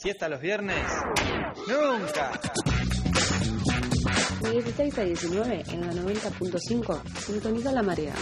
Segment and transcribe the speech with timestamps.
[0.00, 0.82] ¿Siesta los viernes?
[1.68, 2.40] ¡Nunca!
[4.40, 8.14] De 16 a 19 en la 90.5 sintoniza la marea.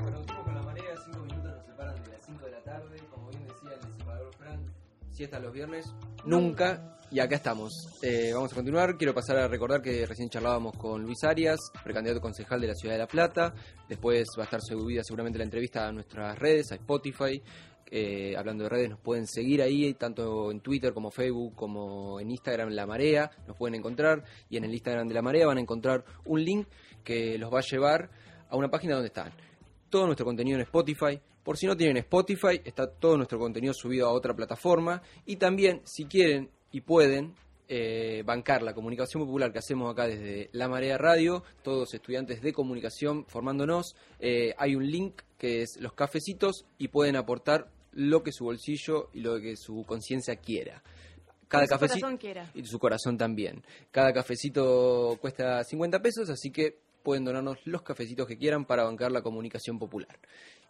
[0.00, 2.98] Bueno, último con la marea, 5 minutos nos separan de las 5 de la tarde.
[3.08, 4.60] Como bien decía el disipador Frank,
[5.12, 5.94] siesta los viernes,
[6.24, 6.95] nunca.
[7.10, 7.72] Y acá estamos.
[8.02, 8.96] Eh, vamos a continuar.
[8.96, 12.94] Quiero pasar a recordar que recién charlábamos con Luis Arias, precandidato concejal de la ciudad
[12.94, 13.54] de La Plata.
[13.88, 17.40] Después va a estar subida seguramente la entrevista a nuestras redes, a Spotify.
[17.88, 22.32] Eh, hablando de redes, nos pueden seguir ahí, tanto en Twitter como Facebook, como en
[22.32, 24.24] Instagram La Marea, nos pueden encontrar.
[24.50, 26.66] Y en el Instagram de La Marea van a encontrar un link
[27.04, 28.10] que los va a llevar
[28.48, 29.32] a una página donde están
[29.88, 31.20] todo nuestro contenido en Spotify.
[31.44, 35.00] Por si no tienen Spotify, está todo nuestro contenido subido a otra plataforma.
[35.24, 37.34] Y también, si quieren y pueden,
[37.68, 42.52] eh, bancar la comunicación popular que hacemos acá desde La Marea Radio, todos estudiantes de
[42.52, 48.30] comunicación formándonos, eh, hay un link que es los cafecitos y pueden aportar lo que
[48.30, 50.82] su bolsillo y lo que su conciencia quiera.
[51.48, 52.08] Cada cafecito
[52.54, 53.64] y su corazón también.
[53.90, 59.12] Cada cafecito cuesta 50 pesos, así que pueden donarnos los cafecitos que quieran para bancar
[59.12, 60.18] la comunicación popular.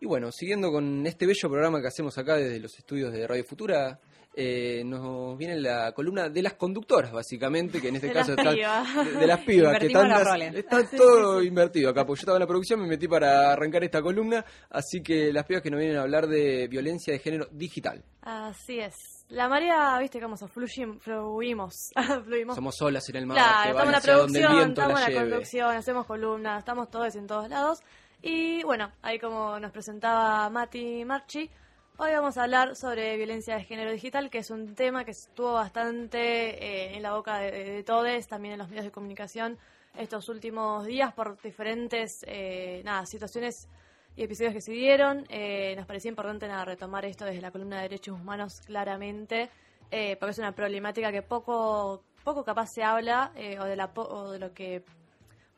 [0.01, 3.45] Y bueno, siguiendo con este bello programa que hacemos acá desde los estudios de Radio
[3.45, 3.99] Futura,
[4.39, 8.39] eh, nos viene la columna de las conductoras, básicamente, que en este De caso las
[8.39, 9.07] está pibas.
[9.07, 12.41] de, de las pibas, que están, las- está todo invertido acá, porque yo estaba en
[12.43, 15.97] la producción, me metí para arrancar esta columna, así que las pibas que nos vienen
[15.97, 18.05] a hablar de violencia de género digital.
[18.21, 18.95] Así es.
[19.31, 21.91] La marea, viste cómo fluim- fluimos.
[22.25, 22.55] fluimos.
[22.55, 26.07] Somos solas en el mar, Claro, estamos en la producción, estamos en la conducción, hacemos
[26.07, 27.81] columnas, estamos todos en todos lados.
[28.23, 31.51] Y bueno, ahí como nos presentaba Mati Marchi,
[31.99, 35.55] hoy vamos a hablar sobre violencia de género digital, que es un tema que estuvo
[35.55, 36.19] bastante
[36.65, 39.59] eh, en la boca de, de todos, también en los medios de comunicación
[39.97, 43.69] estos últimos días por diferentes eh, nada, situaciones
[44.15, 45.25] y episodios que se dieron.
[45.29, 49.49] Eh, nos parecía importante nada, retomar esto desde la columna de derechos humanos claramente,
[49.91, 53.91] eh, porque es una problemática que poco, poco capaz se habla eh, o, de la
[53.95, 54.85] o de lo que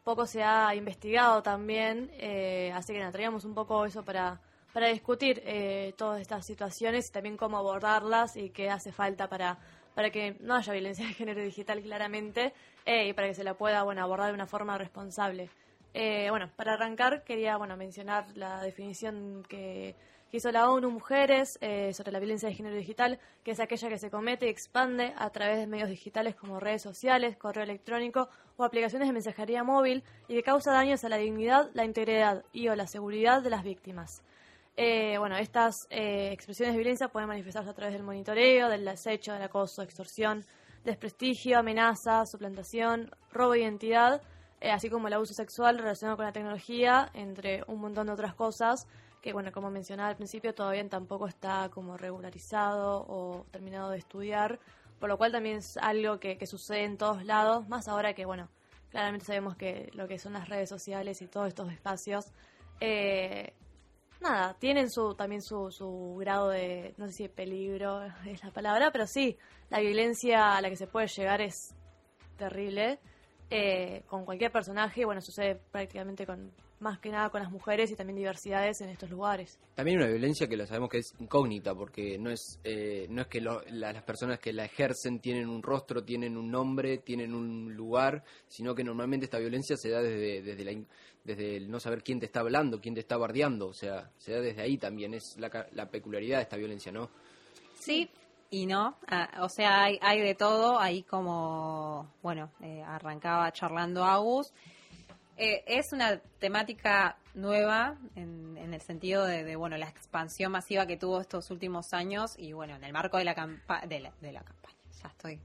[0.05, 2.11] poco se ha investigado también.
[2.15, 4.41] eh, así que nada, traíamos un poco eso para,
[4.73, 9.59] para discutir eh, todas estas situaciones y también cómo abordarlas y qué hace falta para,
[9.95, 12.53] para que no haya violencia de género digital claramente
[12.87, 15.51] eh, y para que se la pueda bueno, abordar de una forma responsable.
[15.95, 19.97] Eh, bueno, para arrancar quería bueno mencionar la definición que,
[20.31, 23.99] hizo la ONU Mujeres eh, sobre la violencia de género digital, que es aquella que
[23.99, 28.65] se comete y expande a través de medios digitales como redes sociales, correo electrónico o
[28.65, 32.77] aplicaciones de mensajería móvil y que causa daños a la dignidad, la integridad y o
[32.77, 34.23] la seguridad de las víctimas.
[34.81, 39.33] Eh, bueno, estas eh, expresiones de violencia pueden manifestarse a través del monitoreo, del acecho,
[39.33, 40.45] del acoso, extorsión,
[40.85, 44.23] desprestigio, amenaza, suplantación, robo de identidad,
[44.61, 48.37] eh, así como el abuso sexual relacionado con la tecnología, entre un montón de otras
[48.37, 48.87] cosas
[49.21, 54.61] que, bueno, como mencionaba al principio, todavía tampoco está como regularizado o terminado de estudiar,
[55.01, 58.27] por lo cual también es algo que, que sucede en todos lados, más ahora que,
[58.27, 58.49] bueno,
[58.91, 62.27] claramente sabemos que lo que son las redes sociales y todos estos espacios,
[62.81, 63.55] eh,
[64.21, 68.91] nada, tienen su también su, su grado de, no sé si peligro es la palabra,
[68.93, 69.37] pero sí,
[69.71, 71.75] la violencia a la que se puede llegar es
[72.37, 72.99] terrible
[73.51, 76.51] eh, con cualquier personaje, bueno, sucede prácticamente con
[76.81, 79.59] más que nada con las mujeres y también diversidades en estos lugares.
[79.75, 83.27] También una violencia que lo sabemos que es incógnita, porque no es eh, no es
[83.29, 87.35] que lo- la- las personas que la ejercen tienen un rostro, tienen un nombre, tienen
[87.35, 90.87] un lugar, sino que normalmente esta violencia se da desde, desde, la in-
[91.25, 94.33] desde el no saber quién te está hablando, quién te está bardeando, o sea, se
[94.33, 97.11] da desde ahí también, es la, ca- la peculiaridad de esta violencia, ¿no?
[97.75, 98.09] Sí
[98.51, 98.97] y no.
[99.07, 100.79] Ah, o sea, hay, hay de todo.
[100.79, 104.53] Ahí como, bueno, eh, arrancaba charlando Agus.
[105.37, 110.97] Eh, es una temática nueva en, en el sentido de, bueno, la expansión masiva que
[110.97, 114.11] tuvo estos últimos años y, bueno, en el marco de la, campa de la,
[114.43, 114.77] campaña.
[115.01, 115.41] Ya estoy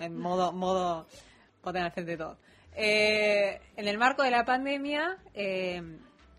[0.00, 1.06] en modo, modo,
[1.62, 2.36] poner frente de todo.
[2.74, 5.16] Eh, en el marco de la pandemia,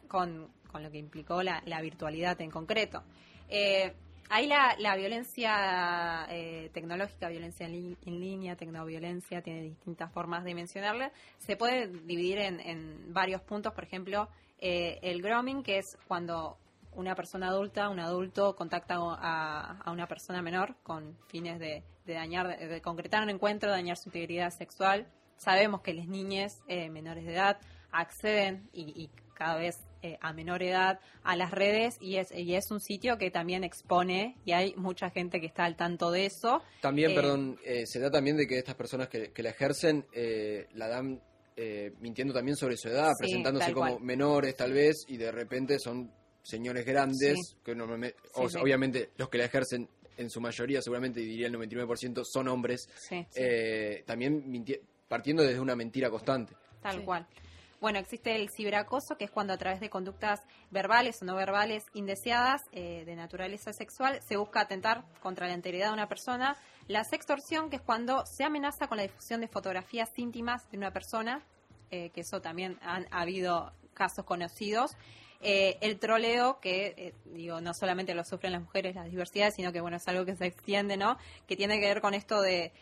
[0.07, 3.03] con, con lo que implicó la, la virtualidad en concreto.
[3.49, 3.95] Eh,
[4.29, 10.55] ahí la, la violencia eh, tecnológica, violencia en, en línea, tecnoviolencia, tiene distintas formas de
[10.55, 11.11] mencionarla.
[11.37, 14.29] Se puede dividir en, en varios puntos, por ejemplo,
[14.59, 16.57] eh, el grooming, que es cuando
[16.93, 22.57] una persona adulta, un adulto, contacta a, una persona menor con fines de, de dañar,
[22.57, 25.07] de concretar un encuentro, dañar su integridad sexual.
[25.37, 27.59] Sabemos que las niñas eh, menores de edad
[27.91, 32.55] acceden y, y cada vez eh, a menor edad a las redes y es, y
[32.55, 36.25] es un sitio que también expone y hay mucha gente que está al tanto de
[36.25, 36.61] eso.
[36.81, 40.05] También, Eh, perdón, eh, se da también de que estas personas que, que la ejercen
[40.13, 41.21] eh, la dan
[41.57, 44.01] eh, mintiendo también sobre su edad, Sí, presentándose como cual.
[44.03, 46.09] menores tal vez, y de repente son
[46.41, 47.57] señores grandes, Sí.
[47.65, 48.63] que normalmente, Sí, o sea, sí.
[48.63, 53.25] obviamente los que la ejercen en su mayoría, seguramente diría el 99%, son hombres, Sí,
[53.35, 54.79] eh, también minti-
[55.09, 56.53] partiendo desde una mentira constante.
[56.81, 57.01] tal Sí.
[57.03, 57.27] cual.
[57.81, 61.85] Bueno, existe el ciberacoso, que es cuando a través de conductas verbales o no verbales
[61.93, 66.57] indeseadas eh, de naturaleza sexual se busca atentar contra la integridad de una persona.
[66.87, 70.91] La sextorsión, que es cuando se amenaza con la difusión de fotografías íntimas de una
[70.91, 71.41] persona,
[71.89, 74.97] eh, que eso también han habido casos conocidos.
[75.41, 79.79] Eh, el troleo, que digo, no solamente lo sufren las mujeres, las diversidades, sino que
[79.79, 81.17] bueno, es algo que se extiende, ¿no?
[81.47, 82.73] Que tiene que ver con esto de,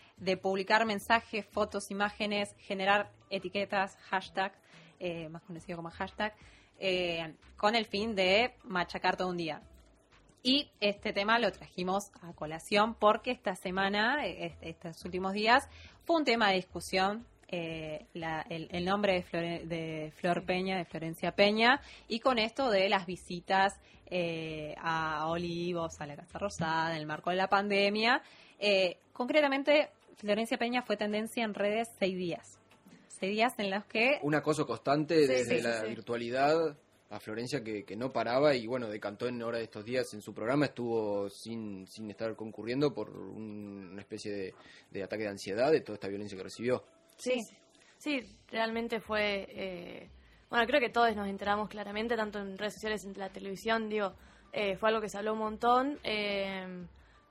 [0.42, 4.54] publicar mensajes, fotos, imágenes, generar etiquetas, hashtag,
[5.00, 6.34] eh, más conocido como hashtag,
[6.80, 9.62] eh, con el fin de machacar todo un día.
[10.44, 15.68] Y este tema lo trajimos a colación porque esta semana, eh, est- estos últimos días,
[16.06, 17.26] fue un tema de discusión.
[17.50, 21.80] el, nombre de, Flore- de Flor Peña, de Florencia Peña,
[22.10, 23.80] y con esto de las visitas
[24.82, 28.22] a Olivos, a la Casa Rosada, en el marco de la pandemia.
[29.14, 32.60] Concretamente, Florencia Peña fue tendencia en redes seis días.
[33.26, 35.88] Días en los que Un acoso constante Sí, desde sí, la sí.
[35.88, 36.78] virtualidad
[37.10, 40.22] a Florencia que, que no paraba y bueno, decantó en hora de estos días en
[40.22, 44.54] su programa, estuvo sin, sin estar concurriendo por un- una especie de,
[44.92, 46.84] de ataque de ansiedad de toda esta violencia que recibió.
[47.16, 47.48] Sí,
[47.98, 48.20] sí,
[48.50, 49.48] realmente fue...
[49.50, 50.10] eh,
[50.50, 54.14] bueno, creo que todos nos enteramos claramente, tanto en redes sociales, en la televisión, digo,
[54.54, 56.00] eh, fue algo que se habló un montón.
[56.04, 56.86] eh,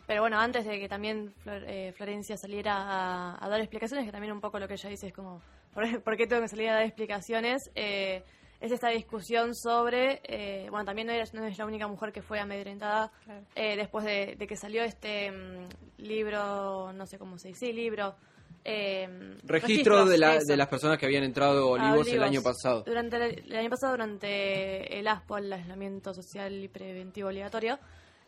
[0.06, 4.12] pero bueno, antes de que también Flor- eh, Florencia saliera a, a dar explicaciones, que
[4.12, 5.42] también un poco lo que ella dice es como,
[5.76, 7.70] ¿por, por qué tengo que salir a dar explicaciones?
[7.76, 8.24] Eh,
[8.60, 12.22] es esta discusión sobre, eh, bueno, también no, era- no es la única mujer que
[12.22, 13.42] fue amedrentada Claro.
[13.54, 15.68] eh, después de, de que salió este mm,
[15.98, 18.16] libro, no sé cómo se dice, sí, libro.
[18.64, 22.28] eh, Registro de, la- de las personas que habían entrado a A Olivos, el Olivos.
[22.30, 22.82] año pasado.
[22.82, 27.78] Durante el, el año pasado, durante el ASPO, el aislamiento social y preventivo obligatorio,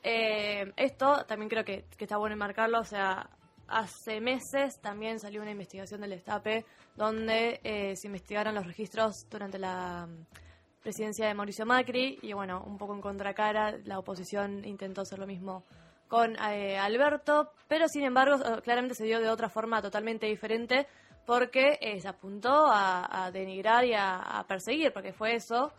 [0.02, 3.28] eh, esto también creo que, que está bueno enmarcarlo, o sea,
[3.68, 6.64] hace meses también salió una investigación del Destape
[6.96, 12.62] donde eh, se investigaron los registros durante la mm, presidencia de Mauricio Macri y bueno,
[12.66, 15.64] un poco en contracara, la oposición intentó hacer lo mismo
[16.08, 20.86] con eh, Alberto, pero sin embargo eh, claramente se dio de otra forma totalmente diferente
[21.26, 25.74] porque eh, se apuntó a, denigrar y a, perseguir, porque fue eso,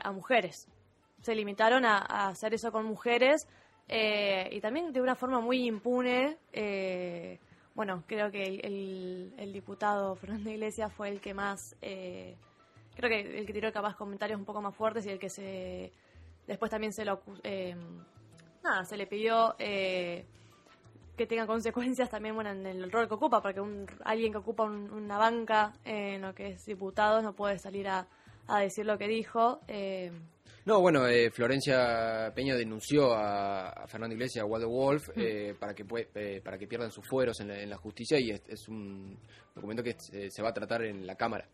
[0.00, 0.68] a mujeres.
[1.20, 3.48] Se limitaron a hacer eso con mujeres
[3.88, 6.38] eh, y también de una forma muy impune.
[6.52, 7.38] eh,
[7.74, 12.36] bueno, creo que el, diputado Fernando Iglesias fue el que más, eh,
[12.94, 15.90] creo que el que tiró capaz comentarios un poco más fuertes y el que se,
[16.46, 17.74] después también se lo, eh,
[18.62, 20.26] nada, se le pidió eh,
[21.16, 24.64] que tenga consecuencias también bueno en el rol que ocupa, porque un, alguien que ocupa
[24.64, 28.06] un- una banca en lo que es diputado no puede salir a,
[28.48, 29.60] a decir lo que dijo.
[30.64, 35.74] No, bueno, eh, Florencia Peña denunció a, a Fernando Iglesias, a Waldo Wolf, eh, para
[35.74, 38.42] que pue- eh, para que pierdan sus fueros en la, en la justicia y es,
[38.48, 39.18] es un
[39.56, 39.96] documento que
[40.30, 41.48] se va a tratar en la Cámara.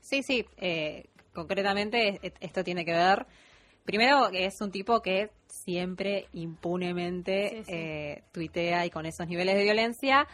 [0.00, 1.04] Sí, sí, eh,
[1.34, 3.26] concretamente esto tiene que ver,
[3.84, 7.72] primero que es un tipo que siempre impunemente Sí, sí.
[7.74, 10.26] eh, tuitea y con esos niveles de violencia.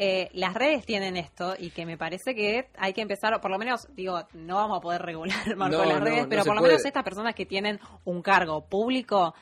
[0.00, 3.58] Eh, las redes tienen esto y que me parece que hay que empezar, por lo
[3.58, 6.60] menos, digo, no vamos a poder regular Marco No, las redes, no pero por lo
[6.60, 6.74] puede.
[6.74, 9.34] menos estas personas que tienen un cargo público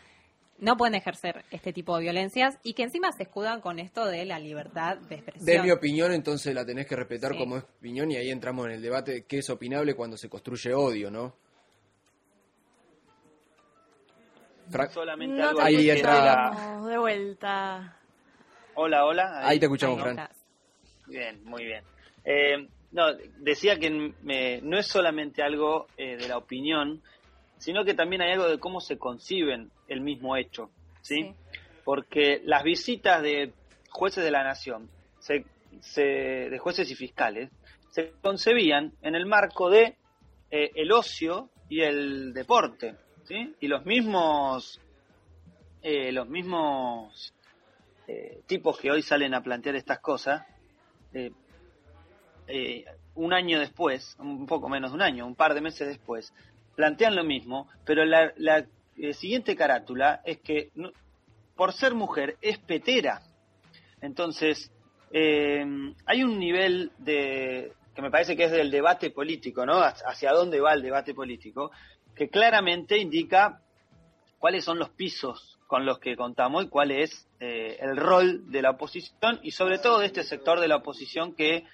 [0.58, 4.24] no pueden ejercer este tipo de violencias y que encima se escudan con esto de
[4.24, 5.44] la libertad de expresión.
[5.44, 7.38] De mi opinión, entonces la tenés que respetar Sí.
[7.38, 10.30] como es opinión y ahí entramos en el debate de qué es opinable cuando se
[10.30, 11.34] construye odio, ¿no?
[14.70, 17.96] Fra- solamente no algo te Ahí entra- de la- escuchamos de vuelta.
[18.74, 19.46] Hola, hola.
[19.46, 20.25] Ahí te escuchamos, Ahí Fran.
[21.06, 21.84] Bien, muy bien.
[22.24, 23.90] Eh, no, decía que
[24.22, 27.02] me- no es solamente algo eh, de la opinión,
[27.58, 30.70] sino que también hay algo de cómo se conciben el mismo hecho,
[31.02, 31.22] ¿sí?
[31.22, 31.34] Sí.
[31.84, 33.52] Porque las visitas de
[33.90, 34.88] jueces de la nación,
[35.20, 35.44] se,
[35.80, 37.50] se- de jueces y fiscales,
[37.90, 39.96] se concebían en el marco de
[40.50, 43.54] eh, el ocio y el deporte, ¿sí?
[43.60, 44.80] Y los mismos,
[45.82, 47.32] eh, los mismos
[48.08, 50.44] eh, tipos que hoy salen a plantear estas cosas,
[51.16, 51.32] eh,
[52.48, 56.32] eh, un año después, un poco menos de un año, un par de meses después,
[56.74, 58.66] plantean lo mismo, pero la, la,
[58.98, 60.70] eh, siguiente carátula es que
[61.54, 63.22] por ser mujer es petera.
[64.00, 64.70] Entonces,
[65.10, 65.64] eh,
[66.04, 69.80] hay un nivel de que me parece que es del debate político, ¿no?
[69.80, 71.70] Hacia dónde va el debate político,
[72.14, 73.62] que claramente indica
[74.38, 78.62] cuáles son los pisos con los que contamos y cuál es eh, el rol de
[78.62, 81.64] la oposición y sobre todo de este sector de la oposición que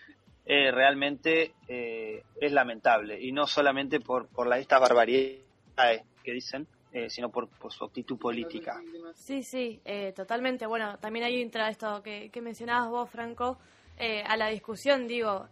[0.44, 3.20] eh, realmente eh, es lamentable.
[3.20, 7.84] Y no solamente por, por la, estas barbaridades que dicen, eh, sino por, por, su
[7.84, 8.78] actitud política.
[9.14, 10.66] Sí, sí, eh, totalmente.
[10.66, 13.56] Bueno, también ahí entra esto que, que mencionabas vos, Franco,
[13.96, 15.48] eh, a la discusión, digo,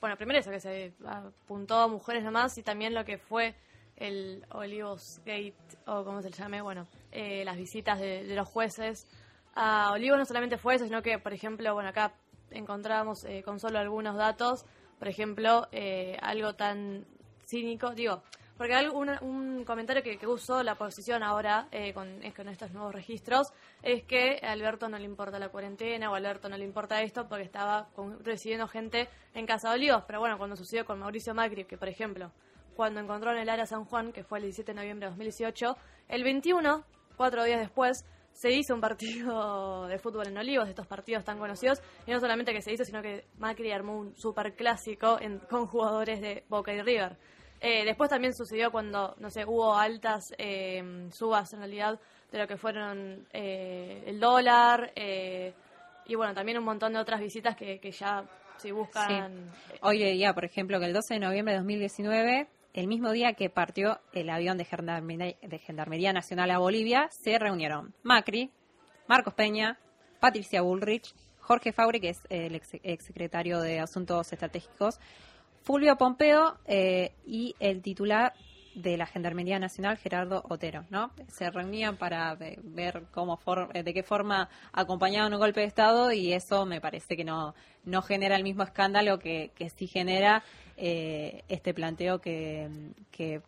[0.00, 3.54] bueno, primero eso que se apuntó a mujeres nomás y también lo que fue
[3.96, 9.06] el Olivos Gate, o como se le llame, bueno, eh, las visitas de, los jueces
[9.54, 12.14] a Olivos no solamente fue eso, sino que, por ejemplo, bueno, acá
[12.50, 14.64] encontrábamos eh, con solo algunos datos,
[14.98, 17.06] por ejemplo, eh, algo tan
[17.46, 18.22] cínico, digo,
[18.56, 22.48] porque hay un, un comentario que, que, usó la oposición ahora eh, con, es, con
[22.48, 26.48] estos nuevos registros es que a Alberto no le importa la cuarentena o a Alberto
[26.48, 30.04] no le importa esto porque estaba con, recibiendo gente en Casa de Olivos.
[30.06, 32.32] Pero bueno, cuando sucedió con Mauricio Macri, que por ejemplo,
[32.76, 35.76] cuando encontró en el área San Juan, que fue el 17 de noviembre de 2018,
[36.08, 36.84] el 21,
[37.16, 41.38] cuatro días después, se hizo un partido de fútbol en Olivos, de estos partidos tan
[41.38, 45.38] conocidos, y no solamente que se hizo, sino que Macri armó un super clásico en,
[45.38, 47.16] con jugadores de Boca y River.
[47.60, 51.98] Eh, después también sucedió cuando, no sé, hubo altas eh, subas en realidad
[52.30, 54.92] de lo que fueron eh, el dólar
[56.08, 58.24] y bueno, también un montón de otras visitas que, que ya
[58.58, 59.50] si buscan...
[59.68, 59.74] Sí.
[59.82, 63.48] Hoy leía, por ejemplo, que el 12 de noviembre de 2019, el mismo día que
[63.48, 68.52] partió el avión de Gendarmería, Nacional a Bolivia, se reunieron Macri,
[69.08, 69.78] Marcos Peña,
[70.20, 75.00] Patricia Bullrich, Jorge Fauri, que es el ex, ex secretario de Asuntos Estratégicos,
[75.62, 78.34] Fulvio Pompeo eh, y el titular
[78.76, 81.10] de la Gendarmería Nacional, Gerardo Otero, ¿no?
[81.28, 86.34] Se reunían para ver cómo for de qué forma acompañaban un golpe de Estado y
[86.34, 87.54] eso me parece que no,
[87.84, 90.44] no genera el mismo escándalo que, que sí genera
[90.76, 92.68] eh, este planteo que,
[93.10, 93.40] que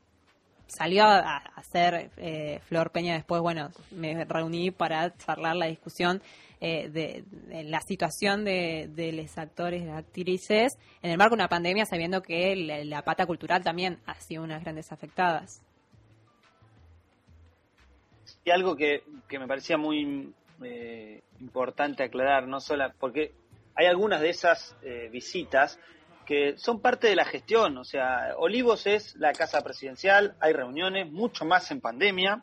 [0.66, 6.23] salió a, hacer eh, Flor Peña después, bueno, me reuní para charlar la discusión
[6.61, 7.25] eh, de,
[7.65, 12.23] la situación de, de los actores y actrices en el marco de una pandemia, sabiendo
[12.23, 15.62] que la, la pata cultural también ha sido unas grandes afectadas.
[18.45, 23.33] Y algo que, que me parecía muy eh, importante aclarar, no solo porque
[23.75, 25.79] hay algunas de esas eh, visitas
[26.27, 31.11] que son parte de la gestión, o sea, Olivos es la casa presidencial, hay reuniones,
[31.11, 32.43] mucho más en pandemia,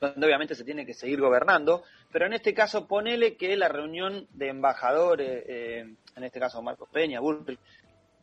[0.00, 4.26] donde obviamente se tiene que seguir gobernando, pero en este caso ponele que la reunión
[4.32, 7.58] de embajadores, eh, en este caso Marcos Peña, Bullrich,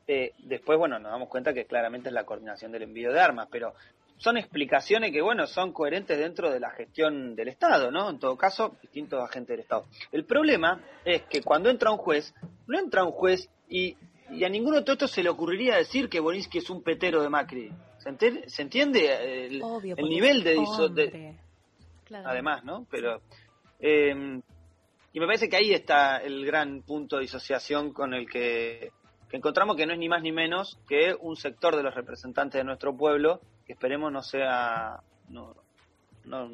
[0.08, 3.48] eh, después, bueno, nos damos cuenta que claramente es la coordinación del envío de armas,
[3.52, 3.74] pero
[4.18, 8.10] son explicaciones que, bueno, son coherentes dentro de la gestión del Estado, ¿no?
[8.10, 9.86] En todo caso, distintos agentes del Estado.
[10.12, 12.34] El problema es que cuando entra un juez,
[12.68, 13.98] no entra un juez y,
[14.30, 17.30] y a ninguno de esto se le ocurriría decir que Borinsky es un petero de
[17.30, 17.72] Macri.
[17.98, 18.50] ¿Se, entiende?
[18.50, 20.56] ¿Se entiende el, Obvio, el nivel de,
[20.94, 21.36] de
[22.06, 22.30] claro.
[22.30, 22.86] además, ¿no?
[22.90, 23.22] Pero
[23.80, 24.42] eh,
[25.16, 28.92] y me parece que ahí está el gran punto de disociación con el que,
[29.32, 32.66] encontramos que no es ni más ni menos que un sector de los representantes de
[32.66, 35.56] nuestro pueblo que esperemos no sea no,
[36.26, 36.50] no,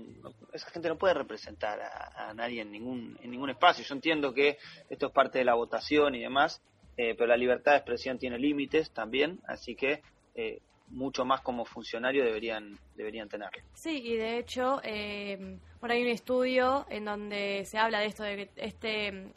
[0.53, 3.83] esa gente no puede representar a, a, nadie en ningún en ningún espacio.
[3.83, 4.59] Yo entiendo que
[4.91, 6.61] esto es parte de la votación y demás
[6.97, 10.03] eh, pero la libertad de expresión tiene límites también así que
[10.35, 13.61] eh, mucho más como funcionario deberían deberían tenerlo.
[13.73, 18.23] Sí, y de hecho, eh, bueno, hay un estudio en donde se habla de esto,
[18.23, 19.33] de que este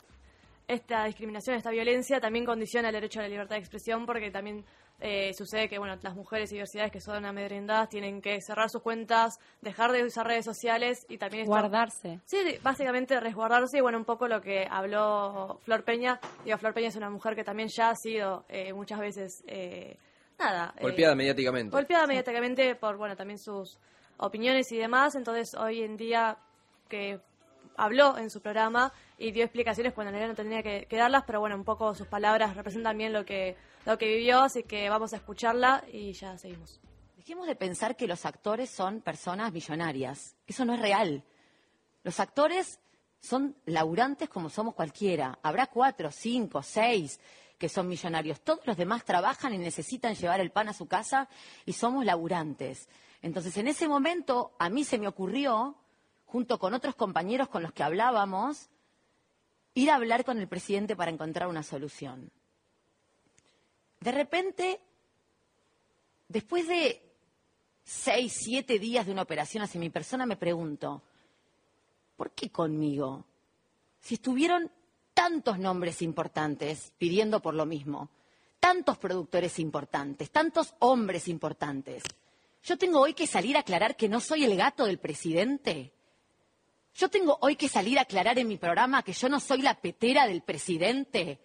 [0.67, 4.65] esta discriminación, esta violencia también condiciona el derecho a la libertad de expresión porque también
[5.01, 8.81] eh, sucede que bueno las mujeres y diversidades que son amedrentadas tienen que cerrar sus
[8.81, 12.21] cuentas, dejar de usar redes sociales y también guardarse.
[12.25, 16.21] Sí, básicamente resguardarse y bueno un poco lo que habló Flor Peña.
[16.45, 19.99] Digo, Flor Peña es una mujer que también ya ha sido eh, muchas veces eh,
[20.39, 20.75] nada.
[20.81, 21.75] Golpeada eh, mediáticamente.
[21.75, 23.79] Golpeada mediáticamente por, bueno, también sus
[24.17, 25.15] opiniones y demás.
[25.15, 26.39] Entonces, hoy en día
[26.89, 27.21] que
[27.77, 31.25] habló en su programa y dio explicaciones cuando en realidad no tenía que, que, darlas,
[31.27, 34.89] pero bueno, un poco sus palabras representan bien lo que, lo que vivió, así que
[34.89, 36.81] vamos a escucharla y ya seguimos.
[37.17, 40.37] Dejemos de pensar que los actores son personas millonarias.
[40.47, 41.25] Eso no es real.
[42.03, 42.81] Los actores
[43.21, 45.39] son laburantes como somos cualquiera.
[45.43, 47.19] Habrá cuatro, cinco, seis
[47.59, 48.41] que son millonarios.
[48.41, 51.29] Todos los demás trabajan y necesitan llevar el pan a su casa
[51.65, 52.89] y somos laburantes.
[53.23, 55.77] Entonces, en ese momento, a mí se me ocurrió,
[56.27, 58.69] junto con otros compañeros con los que hablábamos,
[59.75, 62.31] ir a hablar con el presidente para encontrar una solución.
[64.01, 64.81] De repente,
[66.29, 67.03] después de
[67.85, 71.03] seis, siete días de una operación hacia mi persona, me pregunto,
[72.17, 73.25] ¿por qué conmigo?
[74.01, 74.71] Si estuvieron
[75.15, 78.11] tantos nombres importantes pidiendo por lo mismo,
[78.61, 82.03] tantos productores importantes, tantos hombres importantes.
[82.63, 85.93] Yo tengo hoy que salir a aclarar que no soy el gato del presidente.
[86.95, 89.81] Yo tengo hoy que salir a aclarar en mi programa que yo no soy la
[89.81, 91.41] petera del presidente.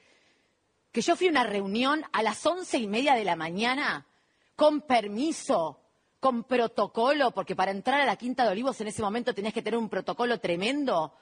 [0.91, 4.07] que yo fui a una reunión a las once y media de la mañana,
[4.55, 5.79] con permiso,
[6.19, 9.61] con protocolo, porque para entrar a la Quinta de Olivos en ese momento tenías que
[9.61, 11.13] tener un protocolo tremendo,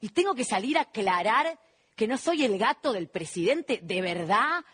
[0.00, 1.58] y tengo que salir a aclarar
[1.96, 4.64] que no soy el gato del presidente, de verdad.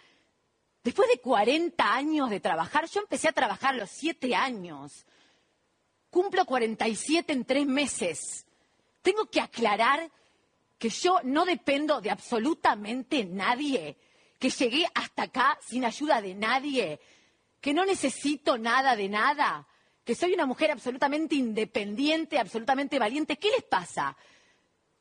[0.83, 5.07] Después de 40 años de trabajar, yo empecé a trabajar los 7 años.
[6.11, 8.45] Cumplo 47 en tres meses.
[9.01, 10.11] Tengo que aclarar
[10.79, 13.97] que yo no dependo de absolutamente nadie,
[14.41, 17.01] que llegué hasta acá sin ayuda de nadie,
[17.61, 19.69] que no necesito nada de nada,
[20.05, 23.39] que soy una mujer absolutamente independiente, absolutamente valiente.
[23.39, 24.17] ¿Qué les pasa?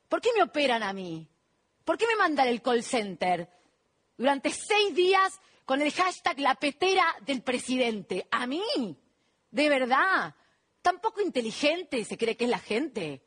[0.07, 1.27] ¿Por qué me operan a mí?
[1.83, 3.49] ¿Por qué me mandan el call center?
[4.17, 8.27] Durante seis días con el hashtag la petera del presidente.
[8.31, 8.97] ¿A mí?
[9.49, 10.35] ¿De verdad?
[10.81, 13.23] Tan poco inteligente se cree que es la gente.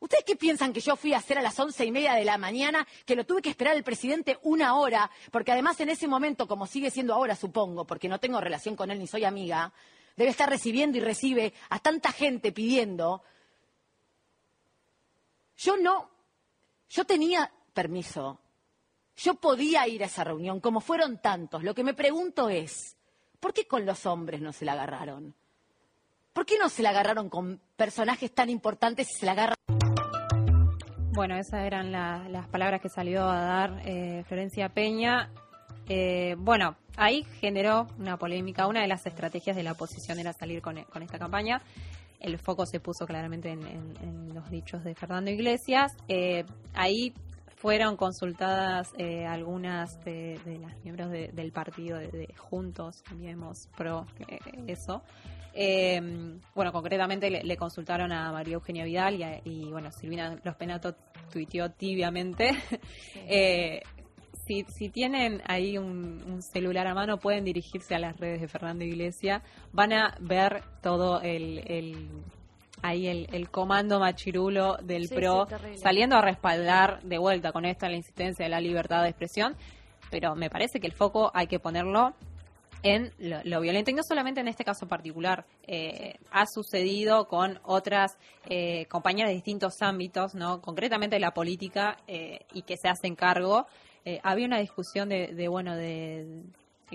[0.00, 2.38] ¿Ustedes qué piensan que yo fui a hacer a las once y media de la
[2.38, 6.46] mañana, que lo tuve que esperar el presidente una hora, porque además en ese momento,
[6.46, 9.72] como sigue siendo ahora, supongo, porque no tengo relación con él ni soy amiga,
[10.16, 13.24] debe estar recibiendo y recibe a tanta gente pidiendo.
[15.56, 16.10] Yo no,
[16.90, 18.40] yo tenía permiso,
[19.16, 21.62] yo podía ir a esa reunión, como fueron tantos.
[21.64, 22.96] Lo que me pregunto es,
[23.40, 25.34] ¿por qué con los hombres no se la agarraron?
[26.32, 29.56] ¿Por qué no se la agarraron con personajes tan importantes y se la agarran?
[31.12, 35.30] Bueno, esas eran la- las palabras que salió a dar eh, Florencia Peña.
[35.88, 38.68] Eh, bueno, ahí generó una polémica.
[38.68, 41.60] Una de las estrategias de la oposición era salir con esta campaña.
[42.20, 45.96] El foco se puso claramente en, en- en los dichos de Fernando Iglesias.
[46.08, 46.44] Eh,
[46.74, 47.12] ahí
[47.56, 53.68] fueron consultadas eh, algunas de, de las miembros de- del partido de, de Juntos, Cambiemos
[53.76, 55.02] Pro, eh, eso.
[55.54, 56.00] Eh,
[56.54, 60.54] bueno, concretamente le, le consultaron a María Eugenia Vidal y, a- y, bueno, Silvina Los
[60.56, 60.94] Penato
[61.32, 62.50] tuiteó tibiamente.
[64.48, 68.48] si, si tienen ahí un, un celular a mano, pueden dirigirse a las redes de
[68.48, 69.42] Fernando Iglesia.
[69.72, 72.08] Van a ver todo el, el-
[72.82, 77.64] ahí el, el comando machirulo del Sí, PRO sí, saliendo a respaldar de vuelta con
[77.64, 79.54] esta la insistencia de la libertad de expresión.
[80.10, 82.14] Pero me parece que el foco hay que ponerlo
[82.84, 87.58] en lo, lo violento y no solamente en este caso particular eh, ha sucedido con
[87.64, 88.16] otras
[88.48, 93.66] eh, compañías de distintos ámbitos no concretamente la política eh, y que se hacen cargo
[94.08, 96.42] Eh, había una discusión de, de, bueno de,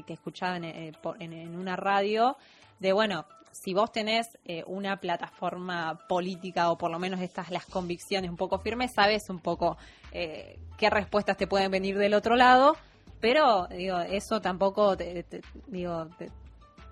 [0.08, 2.36] que escuchaban eh, por- en, en una radio
[2.80, 7.66] de bueno si vos tenés eh, una plataforma política o por lo menos estas las
[7.68, 9.78] convicciones un poco firmes sabes un poco
[10.12, 12.76] eh, qué respuestas te pueden venir del otro lado
[13.20, 15.24] pero, digo, eso tampoco te-
[15.68, 16.32] digo, te,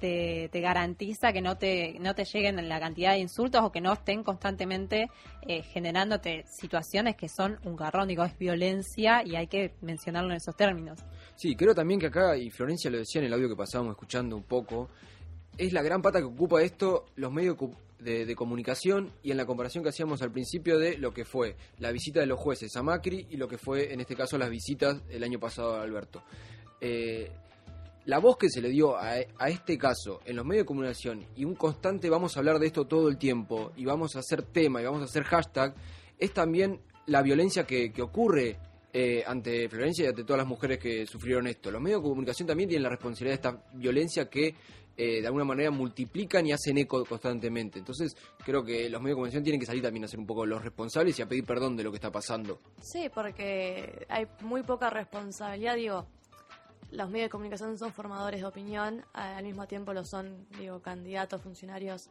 [0.01, 3.93] te- garantiza que no te, no te lleguen la cantidad de insultos o que no
[3.93, 5.09] estén constantemente
[5.47, 10.37] eh, generándote situaciones que son un garrón, digo, es violencia y hay que mencionarlo en
[10.37, 10.99] esos términos.
[11.35, 14.35] Sí, creo también que acá, y Florencia lo decía en el audio que pasábamos escuchando
[14.35, 14.89] un poco,
[15.57, 17.55] es la gran pata que ocupa esto los medios
[17.99, 21.91] de comunicación y en la comparación que hacíamos al principio de lo que fue la
[21.91, 25.01] visita de los jueces a Macri y lo que fue en este caso las visitas
[25.09, 26.23] el año pasado a Alberto.
[26.79, 27.29] Eh,
[28.05, 31.25] la voz que se le dio a, a este caso en los medios de comunicación
[31.35, 34.43] y un constante vamos a hablar de esto todo el tiempo y vamos a hacer
[34.43, 35.75] tema y vamos a hacer hashtag
[36.17, 38.57] es también la violencia que, ocurre
[38.93, 41.71] eh, ante Florencia y ante todas las mujeres que sufrieron esto.
[41.71, 44.55] Los medios de comunicación también tienen la responsabilidad de esta violencia que
[44.97, 47.79] eh, de alguna manera multiplican y hacen eco constantemente.
[47.79, 50.45] Entonces creo que los medios de comunicación tienen que salir también a ser un poco
[50.45, 52.59] los responsables y a pedir perdón de lo que está pasando.
[52.81, 56.05] Sí, porque hay muy poca responsabilidad, digo.
[56.89, 61.41] Los medios de comunicación son formadores de opinión, al mismo tiempo lo son, digo, candidatos,
[61.41, 62.09] funcionarios,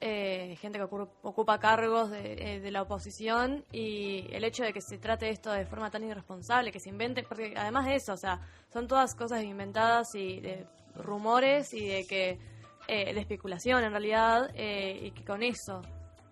[0.00, 4.80] eh, gente que ocupa cargos de, eh, de la oposición y el hecho de que
[4.80, 8.16] se trate esto de forma tan irresponsable, que se invente, porque además de eso, o
[8.16, 8.40] sea,
[8.72, 12.38] son todas cosas inventadas y de rumores y de que
[12.86, 15.80] eh, de especulación en realidad eh, y que con eso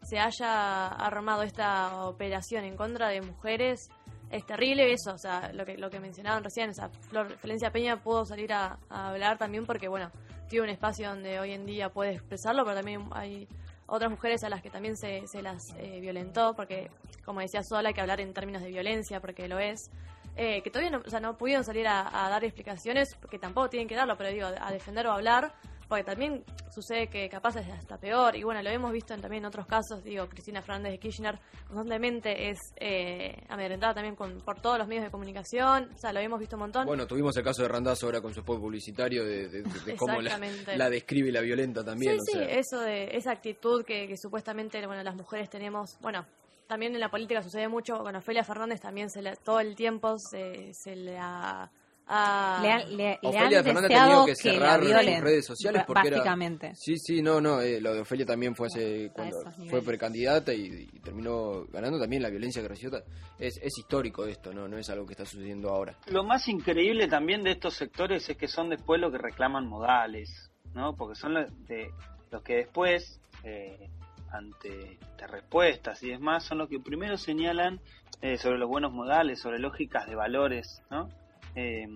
[0.02, 3.88] se haya armado esta operación en contra de mujeres
[4.32, 7.70] es terrible eso, o sea, lo que lo que mencionaban recién, o sea, Flor, Florencia
[7.70, 10.10] Peña pudo salir a, a hablar también porque, bueno,
[10.48, 13.46] tiene un espacio donde hoy en día puede expresarlo, pero también hay
[13.86, 16.90] otras mujeres a las que también se, se las eh, violentó, porque,
[17.24, 19.90] como decía Sola, hay que hablar en términos de violencia, porque lo es,
[20.34, 23.68] eh, que todavía no, o sea, no pudieron salir a, a dar explicaciones, porque tampoco
[23.68, 25.52] tienen que darlo, pero digo, a defender o hablar,
[25.92, 29.42] porque también sucede que capaz es hasta peor, y bueno, lo hemos visto en, también
[29.42, 34.58] en otros casos, digo, Cristina Fernández de Kirchner constantemente es eh, amedrentada también con, por
[34.62, 36.86] todos los medios de comunicación, o sea, lo hemos visto un montón.
[36.86, 39.96] Bueno, tuvimos el caso de Randazzo ahora con su spot publicitario de, de- de- de
[39.96, 40.40] cómo la,
[40.76, 42.14] la describe y la violenta también.
[42.14, 42.58] Sí, o sí, sea.
[42.58, 46.24] eso de esa actitud que, que supuestamente bueno las mujeres tenemos, bueno,
[46.66, 50.16] también en la política sucede mucho, con Ofelia Fernández también se le- todo el tiempo
[50.18, 51.70] se, se le ha
[52.06, 52.58] a...
[52.62, 55.14] Le, han- le- le han Ofelia Fernández ha deseado tenido que que la cerrar violen,
[55.14, 56.72] sus redes sociales porque era- básicamente.
[56.74, 59.36] Sí, sí, no, no, eh, lo de Ofelia también fue hace cuando
[59.70, 62.90] fue precandidata y, y terminó ganando también la violencia que recibió.
[62.98, 63.04] ta-
[63.38, 65.96] Es, es histórico esto, no no es algo que está sucediendo ahora.
[66.06, 70.50] Lo más increíble también de estos sectores es que son después los que reclaman modales,
[70.74, 70.94] ¿no?
[70.96, 71.90] Porque son los, de,
[72.30, 73.88] los que después, eh,
[74.30, 77.80] ante de respuestas y demás, son los que primero señalan
[78.22, 81.08] eh, sobre los buenos modales, sobre lógicas de valores, ¿no?
[81.54, 81.86] Eh,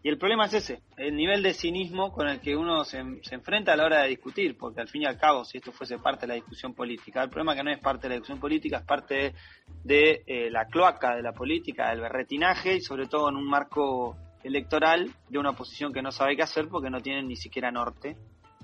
[0.00, 3.72] y el problema es ese, el nivel de cinismo con el que uno se, enfrenta
[3.72, 6.22] a la hora de discutir, porque al fin y al cabo, si esto fuese parte
[6.22, 8.78] de la discusión política, el problema es que no es parte de la discusión política,
[8.78, 9.34] es parte de,
[9.82, 14.16] de, eh, la cloaca de la política, del berretinaje y sobre todo en un marco
[14.44, 18.16] electoral de una oposición que no sabe qué hacer porque no tienen ni siquiera norte,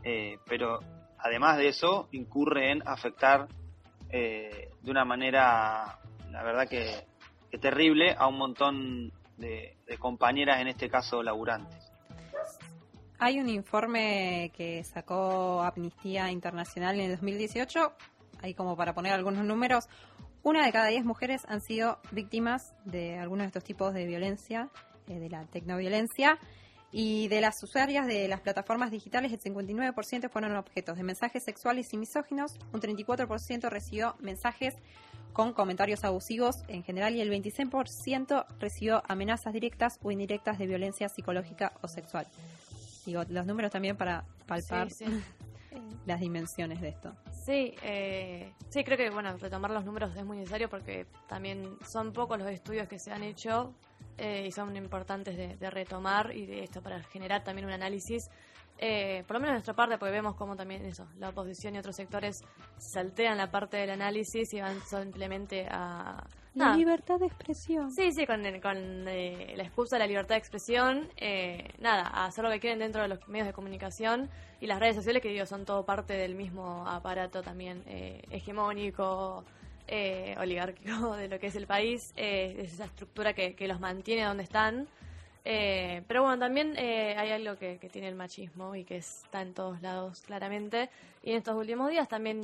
[0.04, 0.78] eh, pero
[1.18, 3.48] además de eso incurre en afectar
[4.08, 5.98] eh, de una manera,
[6.30, 7.04] la verdad que,
[7.50, 11.92] que terrible, a un montón de, compañeras, en este caso laburantes.
[13.18, 17.92] Hay un informe que sacó Amnistía Internacional en el 2018,
[18.42, 19.88] ahí como para poner algunos números,
[20.42, 24.68] una de cada diez mujeres han sido víctimas de algunos de estos tipos de violencia,
[25.08, 26.38] eh, de la tecnoviolencia,
[26.96, 31.92] y de las usuarias de las plataformas digitales, el 59% fueron objetos de mensajes sexuales
[31.92, 34.76] y misóginos, un 34% recibió mensajes
[35.34, 41.08] con comentarios abusivos en general y el 26% recibió amenazas directas o indirectas de violencia
[41.08, 42.26] psicológica o sexual.
[43.04, 45.22] Digo, los números también para palpar Sí, sí.
[46.06, 47.12] las dimensiones de esto.
[47.32, 52.12] Sí, eh, sí, creo que bueno retomar los números es muy necesario porque también son
[52.12, 53.74] pocos los estudios que se han hecho
[54.18, 58.30] eh, y son importantes de, de retomar y de esto para generar también un análisis,
[58.78, 61.96] eh, por lo menos nuestra parte, porque vemos como también eso, la oposición y otros
[61.96, 62.42] sectores
[62.78, 66.24] saltean la parte del análisis y van simplemente a...
[66.54, 67.90] nada, libertad de expresión.
[67.92, 72.26] Sí, sí, con, con eh, la excusa de la libertad de expresión, eh, nada, a
[72.26, 74.28] hacer lo que quieren dentro de los medios de comunicación
[74.60, 79.44] y las redes sociales, que digo, son todo parte del mismo aparato también eh, hegemónico,
[79.86, 83.80] eh, oligárquico de lo que es el país, eh, es esa estructura que, que los
[83.80, 84.88] mantiene donde están.
[85.44, 89.42] Eh, pero bueno, también eh, hay algo que, que tiene el machismo y que está
[89.42, 90.88] en todos lados claramente.
[91.22, 92.42] Y en estos últimos días también,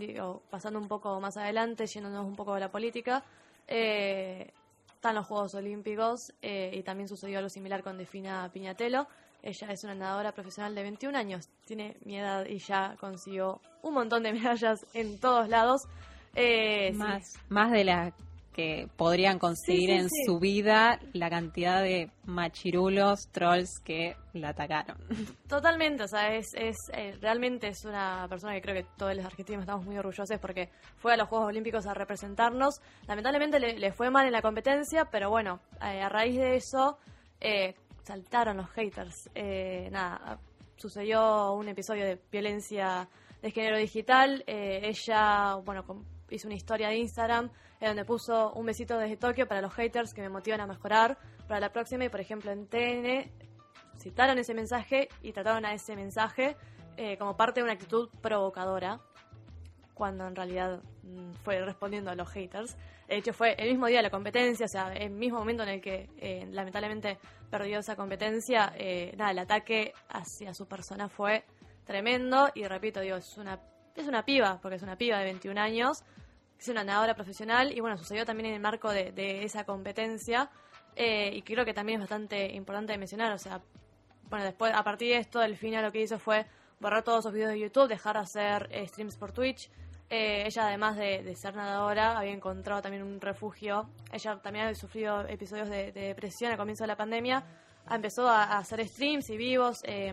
[0.51, 3.25] pasando un poco más adelante, yéndonos un poco a la política,
[3.69, 4.53] eh,
[4.95, 9.07] están los Juegos Olímpicos eh, y también sucedió algo similar con Defina Piñatelo.
[9.43, 13.95] Ella es una nadadora profesional de 21 años, tiene mi edad y ya consiguió un
[13.95, 15.89] montón de medallas en todos lados.
[16.35, 18.13] Eh, más, más de la
[18.53, 20.25] que podrían conseguir Sí, sí, en sí.
[20.27, 24.99] su vida la cantidad de machirulos, trolls que la atacaron.
[25.49, 29.25] Totalmente, o sea, es, es eh, realmente es una persona que creo que todos los
[29.25, 32.81] argentinos estamos muy orgullosos porque fue a los Juegos Olímpicos a representarnos.
[33.07, 36.99] Lamentablemente le, le fue mal en la competencia, pero bueno, eh, a raíz de eso
[37.41, 39.31] eh, saltaron los haters.
[39.35, 40.39] Eh, nada,
[40.77, 43.09] sucedió un episodio de violencia
[43.43, 44.43] de género digital.
[44.47, 49.17] Eh, ella, bueno, com- hizo una historia de Instagram en donde puso un besito desde
[49.17, 52.05] Tokio para los haters que me motivan a mejorar para la próxima.
[52.05, 53.31] Y por ejemplo, en TN
[53.99, 56.57] citaron ese mensaje y trataron a ese mensaje
[56.97, 59.01] eh, como parte de una actitud provocadora,
[59.95, 62.77] cuando en realidad mm, fue respondiendo a los haters.
[63.09, 65.69] De hecho, fue el mismo día de la competencia, o sea, el mismo momento en
[65.71, 67.19] el que eh, lamentablemente
[67.51, 71.45] perdió esa competencia, eh, nada, el ataque hacia su persona fue
[71.85, 73.59] tremendo y repito, digo, es una,
[73.95, 76.03] es una piba, porque es una piba de 21 años,
[76.59, 80.51] es una nadadora profesional y bueno, sucedió también en el marco de, de esa competencia
[80.97, 83.63] eh, y creo que también es bastante importante de mencionar, o sea,
[84.29, 86.47] bueno, después, a partir de esto, Delfina lo que hizo fue
[86.79, 89.71] borrar todos sus videos de YouTube, dejar de hacer eh, streams por Twitch.
[90.09, 93.91] Eh, ella, además de, de ser nadadora, había encontrado también un refugio.
[94.13, 97.45] Ella también había sufrido episodios de, de depresión al comienzo de la pandemia.
[97.89, 100.13] Empezó a, a hacer streams y vivos, eh,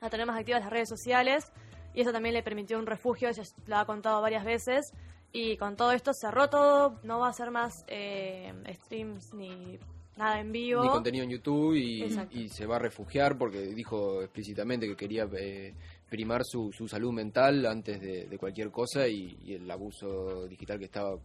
[0.00, 1.52] a tener más activas las redes sociales.
[1.94, 4.92] Y eso también le permitió un refugio, ella lo ha contado varias veces.
[5.32, 8.52] Y con todo esto cerró todo, no va a hacer más eh,
[8.84, 9.78] streams ni
[10.16, 10.82] nada en vivo.
[10.82, 15.74] Ni contenido en YouTube y, se va a refugiar porque dijo explícitamente que quería eh,
[16.08, 20.78] primar su, su salud mental antes de, de cualquier cosa y, y el abuso digital
[20.78, 21.18] que estaba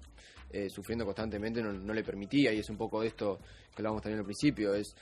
[0.54, 3.40] eh, sufriendo constantemente no, no le permitía y es un poco de esto
[3.74, 4.96] que hablábamos también al principio, es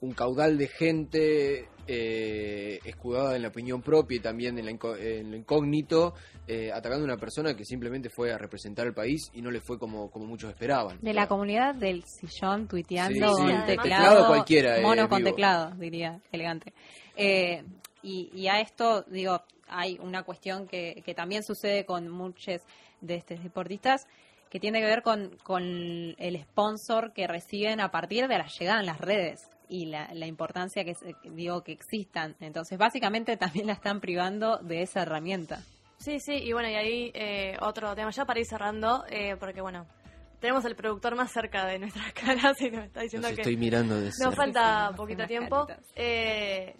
[0.00, 4.96] un caudal de gente eh, escudada en la opinión propia y también en, la inco-
[4.98, 6.14] en lo incógnito,
[6.46, 9.60] eh, atacando a una persona que simplemente fue a representar al país y no le
[9.60, 10.98] fue como, como muchos esperaban.
[11.00, 15.30] De la comunidad del sillón tuiteando Sí, teclado, Teclado cualquiera, eh, mono con vivo.
[15.30, 16.72] teclado, diría, elegante.
[17.16, 17.64] Eh,
[18.02, 22.62] y, y a esto, digo, hay una cuestión que, que también sucede con muchos
[23.00, 24.06] de estos deportistas
[24.50, 25.62] que tiene que ver con, con
[26.18, 29.48] el sponsor que reciben a partir de la llegada en las redes.
[29.68, 32.36] Y la, la importancia que se- digo que existan.
[32.40, 35.60] Entonces, básicamente también la están privando de esa herramienta.
[35.98, 39.60] Sí, sí, y bueno, y ahí eh, otro tema ya para ir cerrando, eh, porque
[39.60, 39.86] bueno,
[40.40, 43.96] tenemos el productor más cerca de nuestras caras y nos está diciendo que estoy mirando
[43.96, 44.36] de nos cerca.
[44.36, 45.66] falta poquito tiempo.
[45.96, 46.74] Eh,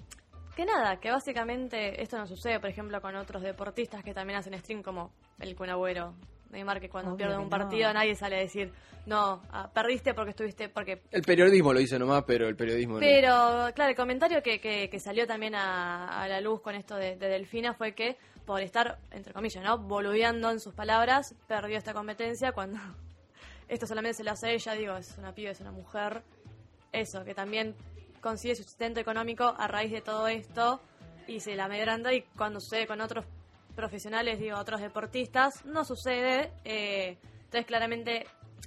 [0.55, 4.59] que nada, que básicamente esto no sucede, por ejemplo, con otros deportistas que también hacen
[4.59, 6.15] stream como el Kun Agüero,
[6.51, 7.51] Neymar, que cuando Obvio pierde que un no.
[7.51, 8.73] partido nadie sale a decir,
[9.07, 13.01] no, ah, perdiste porque estuviste, porque El periodismo lo dice nomás, pero el periodismo no.
[13.01, 16.97] pero, claro, el comentario que, que, que salió también a, a la luz con esto
[16.97, 19.79] de, de Delfina fue que por estar, entre comillas, ¿no?
[19.79, 22.79] Boludeando en sus palabras, perdió esta competencia cuando
[23.69, 26.23] esto solamente se lo hace ella, digo, es una piba, es una mujer.
[26.91, 27.75] Eso, que también
[28.23, 30.81] consigue su sustento económico a raíz de todo esto
[31.27, 33.27] y se la amedrenta y cuando sucede con otros
[33.79, 36.51] profesionales, digo, otros deportistas, no sucede.
[36.65, 38.27] eh, entonces, claramente,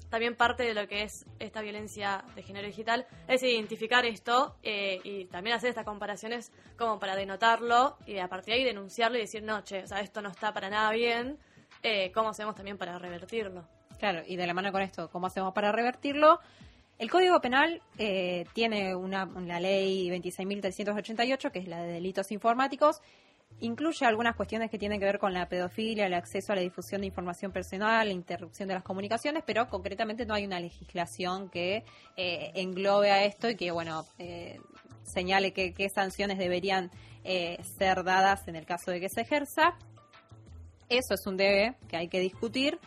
[0.09, 5.01] también parte de lo que es esta violencia de género digital es identificar esto eh,
[5.03, 9.21] y también hacer estas comparaciones como para denotarlo y a partir de ahí denunciarlo y
[9.21, 11.37] decir, no, che, o sea, esto no está para nada bien,
[11.83, 13.67] eh, ¿cómo hacemos también para revertirlo?
[13.99, 16.39] Claro, y de la mano con esto, ¿cómo hacemos para revertirlo?
[16.97, 23.01] El Código Penal eh, tiene una, la ley 26.388, que es la de delitos informáticos,
[23.59, 27.01] incluye algunas cuestiones que tienen que ver con la pedofilia, el acceso a la difusión
[27.01, 31.83] de información personal, la interrupción de las comunicaciones, pero concretamente no hay una legislación que
[32.17, 34.59] eh, englobe a esto y que, bueno, eh,
[35.03, 36.89] señale qué sanciones deberían
[37.23, 39.75] eh, ser dadas en el caso de que se ejerza.
[40.89, 42.79] Eso es un debe que hay que discutir.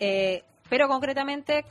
[0.00, 1.64] Eh, pero concretamente,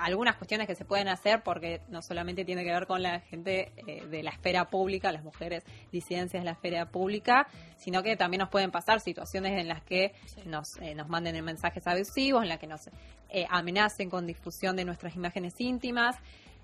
[0.00, 3.72] algunas cuestiones que se pueden hacer, porque no solamente tiene que ver con la gente
[3.86, 7.46] eh, de la esfera pública, las mujeres disidencias de la esfera pública,
[7.76, 10.12] sino que también nos pueden pasar situaciones en las que
[10.44, 12.88] nos, eh, nos manden mensajes abusivos, en las que nos
[13.30, 16.16] eh, amenacen con difusión de nuestras imágenes íntimas.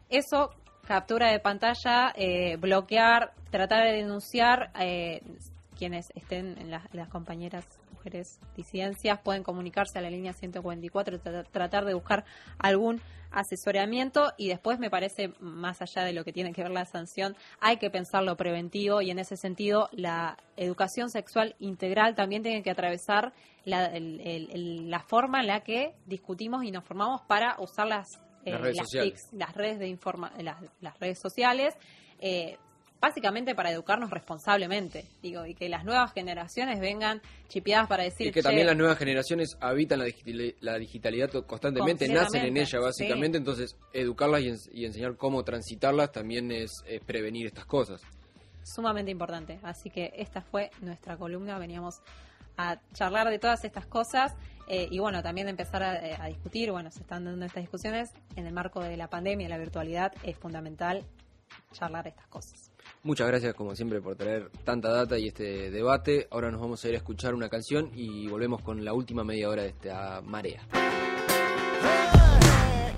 [0.08, 0.50] Eso,
[0.86, 4.70] captura de pantalla, eh, bloquear, tratar de denunciar.
[4.78, 5.20] eh,
[5.74, 7.66] quienes estén en las, las compañeras
[8.04, 12.24] mujeres disidencias pueden comunicarse a la línea 144 y tra- tratar de buscar
[12.58, 16.84] algún asesoramiento y después me parece más allá de lo que tiene que ver la
[16.84, 22.42] sanción hay que pensar lo preventivo y en ese sentido la educación sexual integral también
[22.42, 23.32] tiene que atravesar
[23.64, 27.86] la, el- el- el- la forma en la que discutimos y nos formamos para usar
[27.88, 28.08] las
[28.44, 29.12] eh, Las redes sociales.
[29.14, 31.74] TICs, las redes de informa las, las redes sociales
[32.20, 32.58] eh,
[33.04, 38.32] básicamente para educarnos responsablemente digo y que las nuevas generaciones vengan chipeadas para decir Y
[38.32, 42.78] que "Che, también las nuevas generaciones habitan la, digitali- la digitalidad constantemente, nacen en ella
[42.80, 43.40] básicamente, sí.
[43.42, 48.00] entonces educarlas y, ens- y enseñar cómo transitarlas también es, es prevenir estas cosas.
[48.62, 49.58] sumamente importante.
[49.62, 51.58] Así que esta fue nuestra columna.
[51.58, 52.00] Veníamos
[52.56, 54.32] a charlar de todas estas cosas
[54.68, 56.70] eh, y bueno, también de empezar a, eh, a discutir.
[56.72, 60.12] Bueno, se están dando estas discusiones en el marco de la pandemia la virtualidad.
[60.22, 61.04] Es fundamental
[61.72, 62.70] charlar estas cosas.
[63.02, 66.28] Muchas gracias como siempre por traer tanta data y este debate.
[66.30, 69.48] Ahora nos vamos a ir a escuchar una canción y volvemos con la última media
[69.48, 70.62] hora de esta marea.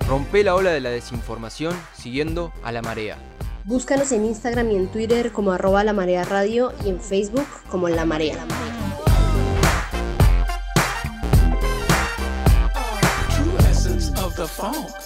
[0.06, 3.18] Rompe la ola de la desinformación siguiendo a la marea.
[3.64, 7.88] Búscanos en Instagram y en Twitter como arroba la marea radio y en Facebook como
[7.88, 8.46] la marea.
[14.36, 14.96] the funk.